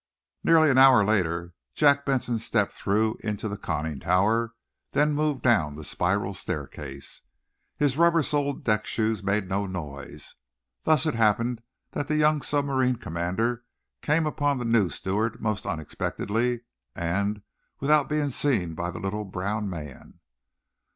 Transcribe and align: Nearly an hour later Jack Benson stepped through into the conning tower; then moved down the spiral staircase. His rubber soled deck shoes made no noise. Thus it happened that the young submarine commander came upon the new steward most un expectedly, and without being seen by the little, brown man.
Nearly 0.43 0.71
an 0.71 0.79
hour 0.79 1.05
later 1.05 1.53
Jack 1.75 2.07
Benson 2.07 2.39
stepped 2.39 2.71
through 2.71 3.17
into 3.23 3.47
the 3.47 3.55
conning 3.55 3.99
tower; 3.99 4.55
then 4.93 5.13
moved 5.13 5.43
down 5.43 5.75
the 5.75 5.83
spiral 5.83 6.33
staircase. 6.33 7.21
His 7.77 7.97
rubber 7.97 8.23
soled 8.23 8.63
deck 8.63 8.87
shoes 8.87 9.21
made 9.21 9.47
no 9.47 9.67
noise. 9.67 10.33
Thus 10.85 11.05
it 11.05 11.13
happened 11.13 11.61
that 11.91 12.07
the 12.07 12.15
young 12.17 12.41
submarine 12.41 12.95
commander 12.95 13.63
came 14.01 14.25
upon 14.25 14.57
the 14.57 14.65
new 14.65 14.89
steward 14.89 15.39
most 15.39 15.67
un 15.67 15.79
expectedly, 15.79 16.61
and 16.95 17.43
without 17.79 18.09
being 18.09 18.31
seen 18.31 18.73
by 18.73 18.89
the 18.89 18.97
little, 18.99 19.25
brown 19.25 19.69
man. 19.69 20.19